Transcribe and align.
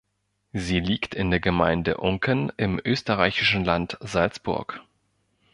Sie 0.53 0.79
liegt 0.79 1.13
in 1.13 1.29
der 1.29 1.39
Gemeinde 1.39 1.97
Unken 1.97 2.51
im 2.57 2.81
österreichischen 2.83 3.63
Land 3.63 3.97
Salzburg. 4.01 4.81